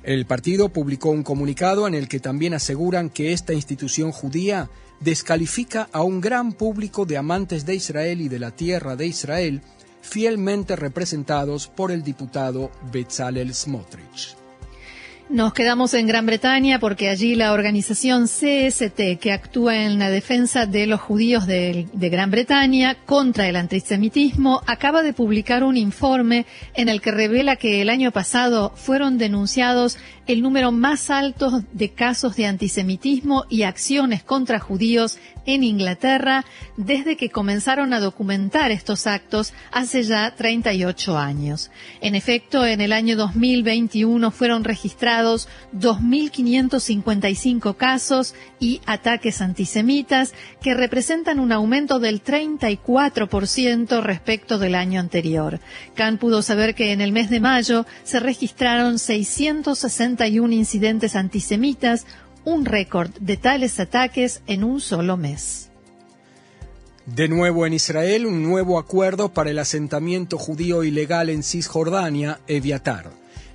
El 0.03 0.27
partido 0.27 0.69
publicó 0.69 1.09
un 1.09 1.23
comunicado 1.23 1.87
en 1.87 1.95
el 1.95 2.07
que 2.07 2.21
también 2.21 2.53
aseguran 2.53 3.09
que 3.09 3.33
esta 3.33 3.55
institución 3.55 4.13
judía 4.13 4.69
descalifica 5.01 5.89
a 5.91 6.03
un 6.03 6.21
gran 6.21 6.53
público 6.53 7.07
de 7.07 7.17
amantes 7.17 7.65
de 7.65 7.77
Israel 7.77 8.21
y 8.21 8.29
de 8.29 8.39
la 8.39 8.51
tierra 8.51 8.95
de 8.95 9.07
Israel, 9.07 9.63
fielmente 10.03 10.77
representados 10.77 11.67
por 11.67 11.91
el 11.91 12.03
diputado 12.03 12.71
Bezalel 12.93 13.55
Smotrich. 13.55 14.44
Nos 15.31 15.55
quedamos 15.55 15.95
en 15.95 16.07
Gran 16.07 16.27
Bretaña 16.27 16.79
porque 16.79 17.09
allí 17.09 17.35
la 17.35 17.55
organización 17.55 18.25
CST, 18.27 19.19
que 19.19 19.33
actúa 19.33 19.85
en 19.85 19.99
la 19.99 20.11
defensa 20.11 20.67
de 20.67 20.87
los 20.87 21.01
judíos 21.01 21.47
de, 21.47 21.89
Gran 21.95 22.31
Bretaña 22.31 22.95
contra 23.07 23.49
el 23.49 23.57
antisemitismo, 23.57 24.61
acaba 24.67 25.03
de 25.03 25.15
publicar 25.15 25.65
un 25.65 25.79
informe 25.79 26.45
en 26.75 26.91
el 26.91 27.01
que 27.01 27.11
revela 27.11 27.57
que 27.57 27.81
el 27.81 27.89
año 27.89 28.13
pasado 28.13 28.73
fueron 28.77 29.17
denunciados 29.17 29.97
el 30.27 30.43
número 30.43 30.73
más 30.73 31.11
alto 31.11 31.63
de 31.73 31.91
casos 31.91 32.37
de 32.37 32.47
antisemitismo 32.47 33.45
y 33.51 33.63
acciones 33.63 34.23
contra 34.23 34.59
judíos 34.59 35.19
en 35.47 35.63
Inglaterra 35.63 36.47
desde 36.79 37.19
que 37.19 37.29
comenzaron 37.29 37.93
a 37.93 38.01
documentar 38.01 38.71
estos 38.71 39.07
actos 39.07 39.53
hace 39.71 40.03
ya 40.03 40.35
38 40.35 41.19
años. 41.19 41.71
En 42.01 42.15
efecto, 42.15 42.65
en 42.65 42.81
el 42.81 42.93
año 42.93 43.17
2021 43.17 44.31
fueron 44.31 44.65
registrados 44.65 45.49
2.555 45.75 47.77
casos 47.77 48.35
y 48.59 48.81
ataques 48.87 49.43
antisemitas 49.43 50.33
que 50.63 50.73
representan 50.73 51.41
un 51.41 51.53
aumento 51.53 51.99
del 51.99 52.25
34% 52.25 54.03
respecto 54.03 54.59
del 54.59 54.75
año 54.75 55.01
anterior. 55.01 55.61
Khan 55.95 56.17
pudo 56.17 56.41
saber 56.41 56.75
que 56.75 56.93
en 56.93 57.03
el 57.03 57.13
mes 57.13 57.29
de 57.29 57.41
mayo 57.41 57.85
se 58.05 58.21
registraron 58.21 58.99
660 58.99 60.14
incidentes 60.53 61.17
antisemitas, 61.17 62.07
un 62.45 62.65
récord 62.65 63.11
de 63.21 63.37
tales 63.37 63.81
ataques 63.81 64.43
en 64.47 64.65
un 64.65 64.81
solo 64.81 65.17
mes. 65.17 65.71
De 67.07 67.29
nuevo 67.29 67.67
en 67.67 67.75
Israel, 67.75 68.27
un 68.27 68.43
nuevo 68.43 68.79
acuerdo 68.79 69.33
para 69.33 69.51
el 69.51 69.59
asentamiento 69.59 70.39
judío 70.39 70.85
ilegal 70.85 71.29
en 71.29 71.43
Cisjordania, 71.43 72.41
Eviatar. 72.47 73.11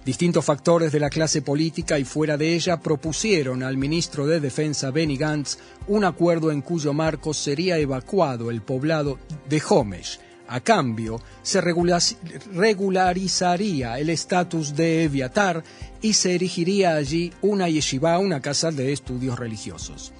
Distintos 0.05 0.45
factores 0.45 0.91
de 0.91 0.99
la 0.99 1.09
clase 1.09 1.41
política 1.41 1.99
y 1.99 2.05
fuera 2.05 2.37
de 2.37 2.53
ella 2.53 2.79
propusieron 2.79 3.63
al 3.63 3.77
ministro 3.77 4.27
de 4.27 4.39
Defensa 4.39 4.91
Benny 4.91 5.17
Gantz 5.17 5.57
un 5.87 6.05
acuerdo 6.05 6.51
en 6.51 6.61
cuyo 6.61 6.93
marco 6.93 7.33
sería 7.33 7.77
evacuado 7.77 8.49
el 8.49 8.61
poblado 8.61 9.19
de 9.49 9.61
Homesh, 9.67 10.19
a 10.49 10.59
cambio, 10.61 11.21
se 11.43 11.61
regularizaría 11.61 13.99
el 13.99 14.09
estatus 14.09 14.75
de 14.75 15.03
Eviatar 15.03 15.63
y 16.01 16.13
se 16.13 16.36
erigiría 16.36 16.96
allí 16.96 17.34
una 17.41 17.70
yeshiva, 17.70 18.20
una 18.20 18.41
casa 18.41 18.72
de 18.72 18.94
estudios 18.94 19.38
religiosos. 19.38 20.13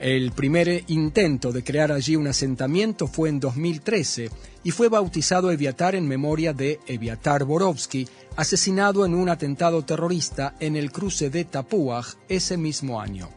El 0.00 0.32
primer 0.32 0.84
intento 0.88 1.52
de 1.52 1.62
crear 1.62 1.92
allí 1.92 2.16
un 2.16 2.26
asentamiento 2.26 3.06
fue 3.06 3.28
en 3.28 3.40
2013 3.40 4.28
y 4.64 4.70
fue 4.70 4.88
bautizado 4.88 5.50
Eviatar 5.50 5.94
en 5.94 6.08
memoria 6.08 6.52
de 6.52 6.80
Eviatar 6.86 7.44
Borovsky, 7.44 8.08
asesinado 8.36 9.06
en 9.06 9.14
un 9.14 9.28
atentado 9.28 9.82
terrorista 9.82 10.56
en 10.58 10.76
el 10.76 10.90
cruce 10.90 11.30
de 11.30 11.44
Tapuaj 11.44 12.16
ese 12.28 12.56
mismo 12.56 13.00
año. 13.00 13.30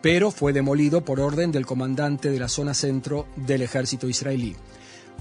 Pero 0.00 0.30
fue 0.30 0.52
demolido 0.52 1.04
por 1.04 1.18
orden 1.18 1.50
del 1.50 1.66
comandante 1.66 2.30
de 2.30 2.38
la 2.38 2.48
zona 2.48 2.72
centro 2.72 3.26
del 3.34 3.62
ejército 3.62 4.08
israelí. 4.08 4.54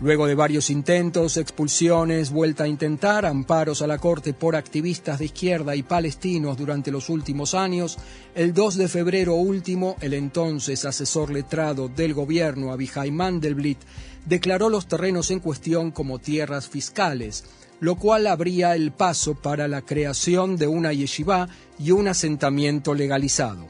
Luego 0.01 0.27
de 0.27 0.35
varios 0.35 0.69
intentos, 0.69 1.37
expulsiones, 1.37 2.29
vuelta 2.29 2.65
a 2.65 2.67
intentar, 2.67 3.25
amparos 3.25 3.81
a 3.81 3.87
la 3.87 3.97
Corte 3.97 4.33
por 4.33 4.57
activistas 4.57 5.19
de 5.19 5.25
izquierda 5.25 5.73
y 5.73 5.83
palestinos 5.83 6.57
durante 6.57 6.91
los 6.91 7.09
últimos 7.09 7.53
años, 7.53 7.97
el 8.35 8.53
2 8.53 8.75
de 8.75 8.87
febrero 8.89 9.35
último, 9.35 9.95
el 10.01 10.13
entonces 10.13 10.83
asesor 10.83 11.31
letrado 11.31 11.87
del 11.87 12.13
gobierno, 12.13 12.73
Abihai 12.73 13.09
Mandelblit, 13.09 13.79
declaró 14.25 14.69
los 14.69 14.87
terrenos 14.87 15.31
en 15.31 15.39
cuestión 15.39 15.91
como 15.91 16.19
tierras 16.19 16.67
fiscales, 16.67 17.45
lo 17.79 17.95
cual 17.95 18.27
abría 18.27 18.75
el 18.75 18.91
paso 18.91 19.35
para 19.35 19.69
la 19.69 19.81
creación 19.81 20.57
de 20.57 20.67
una 20.67 20.91
yeshiva 20.91 21.47
y 21.79 21.91
un 21.91 22.09
asentamiento 22.09 22.93
legalizado 22.93 23.65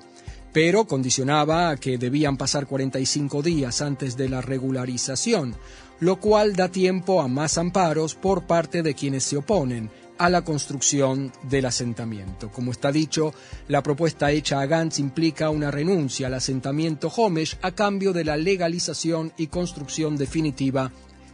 pero 0.56 0.86
condicionaba 0.86 1.70
a 1.70 1.76
que 1.76 1.98
debían 1.98 2.38
pasar 2.38 2.66
45 2.66 3.42
días 3.42 3.82
antes 3.82 4.16
de 4.16 4.30
la 4.30 4.40
regularización, 4.40 5.54
lo 6.00 6.16
cual 6.22 6.56
da 6.56 6.70
tiempo 6.70 7.22
a 7.22 7.28
más 7.28 7.58
amparos 7.58 8.16
por 8.16 8.48
parte 8.48 8.82
de 8.82 8.94
quienes 8.94 9.26
se 9.26 9.36
oponen 9.36 9.90
a 10.18 10.30
la 10.30 10.44
construcción 10.44 11.34
del 11.44 11.66
asentamiento. 11.66 12.54
Como 12.54 12.72
está 12.72 12.90
dicho, 12.90 13.34
la 13.68 13.84
propuesta 13.84 14.32
hecha 14.32 14.62
a 14.62 14.66
Gantz 14.66 15.00
implica 15.00 15.50
una 15.50 15.72
renuncia 15.72 16.28
al 16.28 16.36
asentamiento 16.36 17.10
Homesh 17.10 17.58
a 17.62 17.72
cambio 17.72 18.14
de 18.14 18.24
la 18.24 18.38
legalización 18.38 19.34
y 19.36 19.48
construcción 19.48 20.16
definitiva 20.16 20.90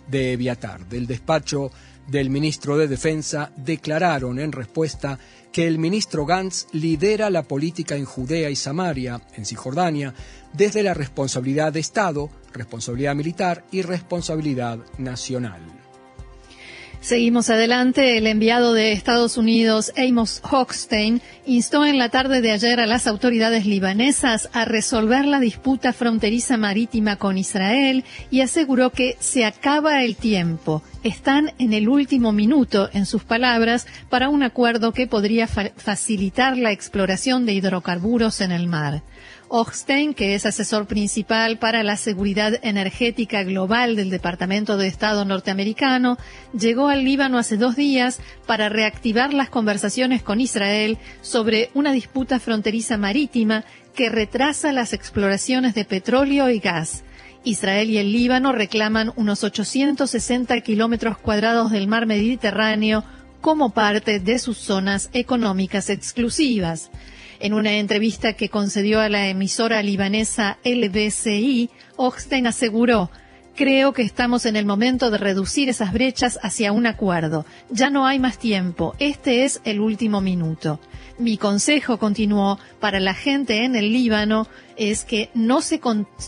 de 0.07 0.33
Eviatar. 0.33 0.89
Del 0.89 1.05
despacho 1.05 1.69
del 2.07 2.29
ministro 2.29 2.77
de 2.77 2.87
Defensa 2.87 3.51
declararon 3.55 4.39
en 4.39 4.51
respuesta 4.51 5.19
que 5.51 5.67
el 5.67 5.79
ministro 5.79 6.25
Gantz 6.25 6.67
lidera 6.71 7.29
la 7.29 7.43
política 7.43 7.95
en 7.95 8.05
Judea 8.05 8.49
y 8.49 8.55
Samaria, 8.55 9.21
en 9.35 9.45
Cisjordania, 9.45 10.13
desde 10.53 10.83
la 10.83 10.93
responsabilidad 10.93 11.73
de 11.73 11.81
Estado, 11.81 12.29
responsabilidad 12.53 13.15
militar 13.15 13.65
y 13.71 13.81
responsabilidad 13.81 14.79
nacional. 14.97 15.80
Seguimos 17.01 17.49
adelante. 17.49 18.19
El 18.19 18.27
enviado 18.27 18.75
de 18.75 18.91
Estados 18.91 19.35
Unidos, 19.35 19.91
Amos 19.97 20.39
Hochstein, 20.43 21.19
instó 21.47 21.83
en 21.83 21.97
la 21.97 22.09
tarde 22.09 22.41
de 22.41 22.51
ayer 22.51 22.79
a 22.79 22.85
las 22.85 23.07
autoridades 23.07 23.65
libanesas 23.65 24.49
a 24.53 24.65
resolver 24.65 25.25
la 25.25 25.39
disputa 25.39 25.93
fronteriza 25.93 26.57
marítima 26.57 27.15
con 27.15 27.39
Israel 27.39 28.05
y 28.29 28.41
aseguró 28.41 28.91
que 28.91 29.17
se 29.19 29.45
acaba 29.45 30.03
el 30.03 30.15
tiempo. 30.15 30.83
Están 31.03 31.53
en 31.57 31.73
el 31.73 31.89
último 31.89 32.33
minuto, 32.33 32.91
en 32.93 33.07
sus 33.07 33.23
palabras, 33.23 33.87
para 34.11 34.29
un 34.29 34.43
acuerdo 34.43 34.93
que 34.93 35.07
podría 35.07 35.47
facilitar 35.47 36.55
la 36.55 36.71
exploración 36.71 37.47
de 37.47 37.53
hidrocarburos 37.53 38.41
en 38.41 38.51
el 38.51 38.67
mar. 38.67 39.01
Ochstein, 39.53 40.13
que 40.13 40.33
es 40.33 40.45
asesor 40.45 40.87
principal 40.87 41.59
para 41.59 41.83
la 41.83 41.97
seguridad 41.97 42.57
energética 42.63 43.43
global 43.43 43.97
del 43.97 44.09
Departamento 44.09 44.77
de 44.77 44.87
Estado 44.87 45.25
norteamericano, 45.25 46.17
llegó 46.57 46.87
al 46.87 47.03
Líbano 47.03 47.37
hace 47.37 47.57
dos 47.57 47.75
días 47.75 48.21
para 48.45 48.69
reactivar 48.69 49.33
las 49.33 49.49
conversaciones 49.49 50.23
con 50.23 50.39
Israel 50.39 50.97
sobre 51.21 51.69
una 51.73 51.91
disputa 51.91 52.39
fronteriza 52.39 52.97
marítima 52.97 53.65
que 53.93 54.09
retrasa 54.09 54.71
las 54.71 54.93
exploraciones 54.93 55.75
de 55.75 55.83
petróleo 55.83 56.49
y 56.49 56.59
gas. 56.59 57.03
Israel 57.43 57.89
y 57.89 57.97
el 57.97 58.13
Líbano 58.13 58.53
reclaman 58.53 59.11
unos 59.17 59.43
860 59.43 60.61
kilómetros 60.61 61.17
cuadrados 61.17 61.71
del 61.71 61.89
mar 61.89 62.05
Mediterráneo 62.05 63.03
como 63.41 63.71
parte 63.71 64.21
de 64.21 64.39
sus 64.39 64.57
zonas 64.57 65.09
económicas 65.11 65.89
exclusivas. 65.89 66.89
En 67.41 67.53
una 67.53 67.73
entrevista 67.73 68.33
que 68.33 68.49
concedió 68.49 68.99
a 68.99 69.09
la 69.09 69.27
emisora 69.27 69.81
libanesa 69.81 70.59
LBCI, 70.63 71.71
Ochstein 71.97 72.45
aseguró 72.45 73.09
Creo 73.55 73.91
que 73.93 74.01
estamos 74.01 74.45
en 74.45 74.55
el 74.55 74.65
momento 74.65 75.11
de 75.11 75.17
reducir 75.17 75.67
esas 75.67 75.91
brechas 75.91 76.39
hacia 76.41 76.71
un 76.71 76.87
acuerdo. 76.87 77.45
Ya 77.69 77.89
no 77.89 78.05
hay 78.05 78.17
más 78.17 78.37
tiempo. 78.37 78.95
Este 78.97 79.43
es 79.43 79.59
el 79.65 79.81
último 79.81 80.21
minuto. 80.21 80.79
Mi 81.19 81.37
consejo, 81.37 81.99
continuó, 81.99 82.59
para 82.79 82.99
la 82.99 83.13
gente 83.13 83.65
en 83.65 83.75
el 83.75 83.91
Líbano 83.91 84.47
es 84.77 85.03
que 85.03 85.29
no 85.33 85.61
se, 85.61 85.81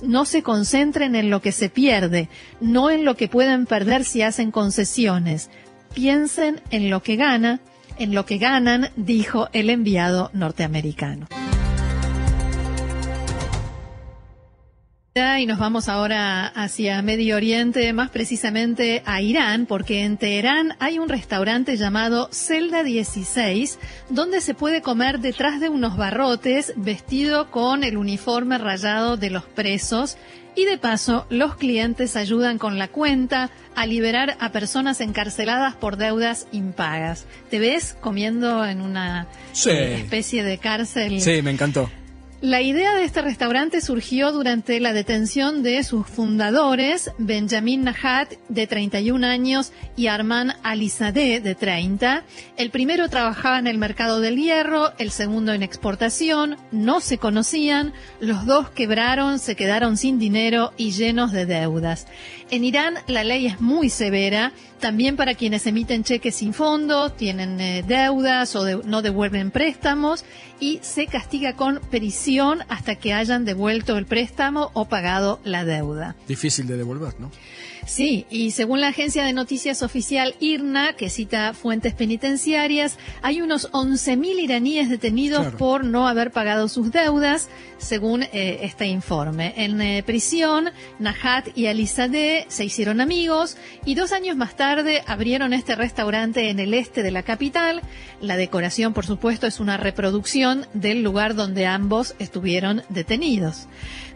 no 0.03 0.25
se 0.25 0.43
concentren 0.43 1.15
en 1.15 1.29
lo 1.29 1.41
que 1.41 1.51
se 1.51 1.69
pierde, 1.69 2.27
no 2.59 2.91
en 2.91 3.05
lo 3.05 3.15
que 3.15 3.29
pueden 3.29 3.65
perder 3.65 4.03
si 4.03 4.21
hacen 4.21 4.51
concesiones. 4.51 5.49
Piensen 5.95 6.61
en 6.71 6.89
lo 6.89 7.01
que 7.01 7.15
gana, 7.15 7.61
en 7.97 8.13
lo 8.13 8.25
que 8.25 8.37
ganan, 8.37 8.89
dijo 8.95 9.49
el 9.53 9.69
enviado 9.69 10.29
norteamericano. 10.33 11.27
Y 15.15 15.45
nos 15.45 15.59
vamos 15.59 15.89
ahora 15.89 16.47
hacia 16.47 16.99
Medio 17.03 17.35
Oriente, 17.35 17.93
más 17.93 18.09
precisamente 18.09 19.03
a 19.05 19.21
Irán, 19.21 19.67
porque 19.67 20.03
en 20.03 20.17
Teherán 20.17 20.75
hay 20.79 20.97
un 20.97 21.07
restaurante 21.07 21.77
llamado 21.77 22.29
Celda 22.31 22.81
16, 22.81 23.77
donde 24.09 24.41
se 24.41 24.55
puede 24.55 24.81
comer 24.81 25.19
detrás 25.19 25.59
de 25.59 25.69
unos 25.69 25.97
barrotes 25.97 26.73
vestido 26.77 27.51
con 27.51 27.83
el 27.83 27.97
uniforme 27.97 28.57
rayado 28.57 29.15
de 29.15 29.29
los 29.29 29.43
presos. 29.43 30.17
Y 30.55 30.65
de 30.65 30.77
paso, 30.77 31.25
los 31.29 31.55
clientes 31.55 32.15
ayudan 32.15 32.59
con 32.59 32.77
la 32.77 32.87
cuenta 32.87 33.49
a 33.75 33.87
liberar 33.87 34.37
a 34.39 34.51
personas 34.51 35.01
encarceladas 35.01 35.75
por 35.75 35.97
deudas 35.97 36.47
impagas. 36.51 37.25
¿Te 37.49 37.57
ves 37.57 37.97
comiendo 37.99 38.63
en 38.65 38.81
una 38.81 39.27
eh, 39.65 39.95
especie 39.97 40.43
de 40.43 40.59
cárcel? 40.59 41.21
Sí, 41.21 41.41
me 41.41 41.51
encantó. 41.51 41.89
La 42.43 42.61
idea 42.61 42.93
de 42.93 43.05
este 43.05 43.21
restaurante 43.21 43.79
surgió 43.79 44.33
durante 44.33 44.81
la 44.81 44.91
detención 44.91 45.63
de 45.63 45.81
sus 45.85 46.05
fundadores, 46.05 47.09
Benjamin 47.17 47.85
Nahat, 47.85 48.33
de 48.49 48.67
31 48.67 49.25
años, 49.25 49.71
y 49.95 50.07
Armand 50.07 50.51
Alizadeh, 50.61 51.39
de 51.39 51.55
30. 51.55 52.25
El 52.57 52.69
primero 52.69 53.07
trabajaba 53.07 53.59
en 53.59 53.67
el 53.67 53.77
mercado 53.77 54.19
del 54.19 54.35
hierro, 54.35 54.91
el 54.97 55.11
segundo 55.11 55.53
en 55.53 55.63
exportación, 55.63 56.57
no 56.73 56.99
se 56.99 57.17
conocían, 57.17 57.93
los 58.19 58.45
dos 58.45 58.69
quebraron, 58.71 59.39
se 59.39 59.55
quedaron 59.55 59.95
sin 59.95 60.19
dinero 60.19 60.73
y 60.75 60.91
llenos 60.91 61.31
de 61.31 61.45
deudas. 61.45 62.07
En 62.53 62.63
Irán 62.63 62.99
la 63.07 63.23
ley 63.23 63.47
es 63.47 63.61
muy 63.61 63.89
severa, 63.89 64.51
también 64.79 65.15
para 65.15 65.33
quienes 65.33 65.65
emiten 65.65 66.03
cheques 66.03 66.35
sin 66.35 66.53
fondo, 66.53 67.09
tienen 67.09 67.59
eh, 67.59 67.83
deudas 67.87 68.55
o 68.55 68.83
no 68.83 69.01
devuelven 69.01 69.49
préstamos 69.49 70.23
y 70.59 70.77
se 70.83 71.07
castiga 71.07 71.55
con 71.55 71.79
prisión 71.89 72.59
hasta 72.69 72.93
que 72.93 73.11
hayan 73.11 73.43
devuelto 73.43 73.97
el 73.97 74.05
préstamo 74.05 74.69
o 74.75 74.85
pagado 74.85 75.39
la 75.43 75.65
deuda. 75.65 76.15
Difícil 76.27 76.67
de 76.67 76.77
devolver, 76.77 77.19
¿no? 77.19 77.31
Sí, 77.85 78.25
y 78.29 78.51
según 78.51 78.79
la 78.81 78.87
agencia 78.87 79.23
de 79.23 79.33
noticias 79.33 79.83
oficial 79.83 80.35
IRNA, 80.39 80.93
que 80.93 81.09
cita 81.09 81.53
fuentes 81.53 81.93
penitenciarias, 81.93 82.97
hay 83.21 83.41
unos 83.41 83.69
11.000 83.71 84.41
iraníes 84.41 84.89
detenidos 84.89 85.53
por 85.55 85.83
no 85.83 86.07
haber 86.07 86.31
pagado 86.31 86.69
sus 86.69 86.91
deudas, 86.91 87.49
según 87.77 88.23
eh, 88.23 88.59
este 88.61 88.85
informe. 88.87 89.53
En 89.57 89.81
eh, 89.81 90.03
prisión, 90.03 90.69
Nahat 90.99 91.57
y 91.57 91.67
Alizadeh 91.67 92.45
se 92.47 92.65
hicieron 92.65 93.01
amigos 93.01 93.57
y 93.85 93.95
dos 93.95 94.13
años 94.13 94.37
más 94.37 94.55
tarde 94.55 95.03
abrieron 95.05 95.53
este 95.53 95.75
restaurante 95.75 96.49
en 96.49 96.59
el 96.59 96.73
este 96.73 97.03
de 97.03 97.11
la 97.11 97.23
capital. 97.23 97.81
La 98.21 98.37
decoración, 98.37 98.93
por 98.93 99.05
supuesto, 99.05 99.45
es 99.47 99.59
una 99.59 99.75
reproducción 99.75 100.65
del 100.73 101.03
lugar 101.03 101.35
donde 101.35 101.65
ambos 101.65 102.15
estuvieron 102.19 102.83
detenidos. 102.89 103.67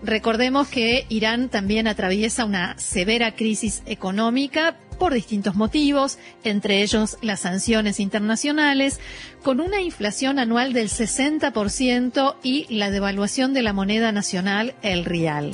Recordemos 0.04 0.68
que 0.68 1.06
Irán 1.10 1.50
también 1.50 1.88
atraviesa 1.88 2.46
una 2.46 2.78
severa 2.78 3.36
crisis 3.36 3.57
económica 3.86 4.78
por 4.98 5.14
distintos 5.14 5.56
motivos, 5.56 6.18
entre 6.44 6.82
ellos 6.82 7.18
las 7.22 7.42
sanciones 7.42 8.00
internacionales, 8.00 9.00
con 9.44 9.60
una 9.60 9.82
inflación 9.82 10.40
anual 10.40 10.74
del 10.74 10.90
60% 10.90 12.36
y 12.44 12.66
la 12.74 12.90
devaluación 12.90 13.54
de 13.54 13.62
la 13.62 13.74
moneda 13.74 14.12
nacional, 14.12 14.74
el 14.82 15.06
rial. 15.06 15.52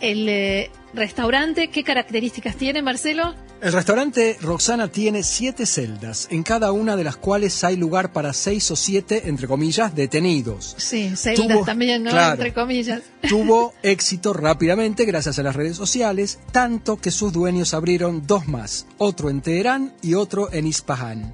El 0.00 0.28
eh, 0.28 0.70
restaurante, 0.92 1.68
¿qué 1.68 1.82
características 1.82 2.56
tiene, 2.56 2.82
Marcelo? 2.82 3.34
El 3.64 3.72
restaurante 3.72 4.36
Roxana 4.42 4.88
tiene 4.88 5.22
siete 5.22 5.64
celdas, 5.64 6.28
en 6.30 6.42
cada 6.42 6.70
una 6.70 6.96
de 6.96 7.04
las 7.04 7.16
cuales 7.16 7.64
hay 7.64 7.76
lugar 7.78 8.12
para 8.12 8.34
seis 8.34 8.70
o 8.70 8.76
siete, 8.76 9.22
entre 9.26 9.48
comillas, 9.48 9.94
detenidos. 9.94 10.74
Sí, 10.76 11.16
celdas 11.16 11.64
también, 11.64 12.02
¿no? 12.02 12.10
entre 12.10 12.52
comillas. 12.52 13.00
Tuvo 13.26 13.72
éxito 13.82 14.34
rápidamente 14.34 15.06
gracias 15.06 15.38
a 15.38 15.42
las 15.42 15.56
redes 15.56 15.78
sociales, 15.78 16.40
tanto 16.52 16.98
que 16.98 17.10
sus 17.10 17.32
dueños 17.32 17.72
abrieron 17.72 18.26
dos 18.26 18.48
más, 18.48 18.84
otro 18.98 19.30
en 19.30 19.40
Teherán 19.40 19.94
y 20.02 20.12
otro 20.12 20.52
en 20.52 20.66
Ispahan. 20.66 21.32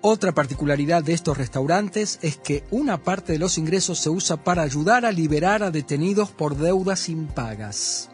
Otra 0.00 0.34
particularidad 0.34 1.04
de 1.04 1.12
estos 1.12 1.38
restaurantes 1.38 2.18
es 2.22 2.36
que 2.36 2.64
una 2.72 2.98
parte 2.98 3.34
de 3.34 3.38
los 3.38 3.58
ingresos 3.58 4.00
se 4.00 4.10
usa 4.10 4.42
para 4.42 4.62
ayudar 4.62 5.06
a 5.06 5.12
liberar 5.12 5.62
a 5.62 5.70
detenidos 5.70 6.32
por 6.32 6.56
deudas 6.56 7.08
impagas. 7.08 8.08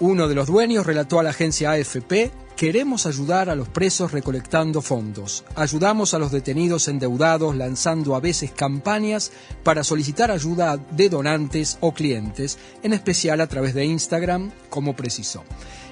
Uno 0.00 0.26
de 0.26 0.34
los 0.34 0.48
dueños 0.48 0.84
relató 0.84 1.20
a 1.20 1.22
la 1.22 1.30
agencia 1.30 1.70
AFP 1.70 2.32
Queremos 2.56 3.04
ayudar 3.04 3.50
a 3.50 3.54
los 3.54 3.68
presos 3.68 4.12
recolectando 4.12 4.80
fondos. 4.80 5.44
Ayudamos 5.56 6.14
a 6.14 6.18
los 6.18 6.32
detenidos 6.32 6.88
endeudados 6.88 7.54
lanzando 7.54 8.16
a 8.16 8.20
veces 8.20 8.50
campañas 8.50 9.30
para 9.62 9.84
solicitar 9.84 10.30
ayuda 10.30 10.78
de 10.78 11.10
donantes 11.10 11.76
o 11.82 11.92
clientes, 11.92 12.56
en 12.82 12.94
especial 12.94 13.42
a 13.42 13.46
través 13.46 13.74
de 13.74 13.84
Instagram, 13.84 14.52
como 14.70 14.96
precisó. 14.96 15.44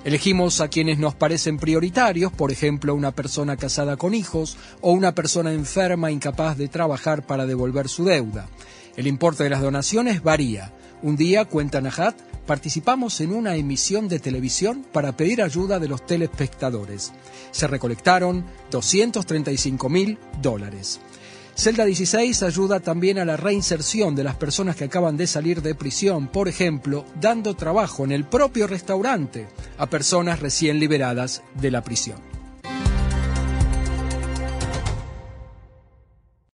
Elegimos 0.07 0.62
a 0.62 0.68
quienes 0.68 0.98
nos 0.98 1.14
parecen 1.14 1.59
prioritarios, 1.59 2.33
por 2.33 2.50
ejemplo, 2.50 2.94
una 2.94 3.12
persona 3.12 3.59
casada 3.59 3.98
con 3.98 4.14
hijos 4.14 4.57
o 4.81 4.92
una 4.92 5.14
persona 5.14 5.53
enferma 5.53 6.11
incapaz 6.11 6.57
de 6.57 6.68
trabajar 6.68 7.27
para 7.27 7.44
devolver 7.44 7.90
su 7.90 8.07
deuda. 8.07 8.48
El 8.96 9.07
importe 9.07 9.44
de 9.44 9.50
las 9.50 9.61
donaciones 9.61 10.22
varía. 10.22 10.72
Un 11.03 11.16
día, 11.16 11.44
cuenta 11.44 11.83
Nahat, 11.83 12.16
participamos 12.46 13.20
en 13.20 13.33
una 13.33 13.57
emisión 13.57 14.09
de 14.09 14.18
televisión 14.18 14.85
para 14.92 15.16
pedir 15.16 15.42
ayuda 15.42 15.78
de 15.78 15.88
los 15.88 16.07
telespectadores. 16.07 17.12
Se 17.50 17.66
recolectaron 17.66 18.44
235 18.70 19.88
mil 19.88 20.18
dólares. 20.40 21.00
Celda 21.57 21.85
16 21.85 22.42
ayuda 22.42 22.80
también 22.80 23.18
a 23.18 23.24
la 23.24 23.37
reinserción 23.37 24.16
de 24.16 24.24
las 24.24 24.35
personas 24.35 24.74
que 24.74 24.85
acaban 24.85 25.16
de 25.16 25.28
salir 25.28 25.62
de 25.62 25.76
prisión, 25.76 26.26
por 26.26 26.48
ejemplo, 26.48 27.04
dando 27.20 27.54
trabajo 27.54 28.04
en 28.04 28.11
el 28.11 28.24
propio 28.24 28.66
restaurante 28.66 29.46
a 29.78 29.87
personas 29.88 30.40
recién 30.40 30.80
liberadas 30.80 31.42
de 31.54 31.70
la 31.70 31.83
prisión. 31.83 32.34